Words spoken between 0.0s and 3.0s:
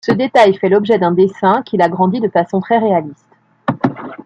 Ce détail fait l'objet d'un dessin qui l'agrandit de façon très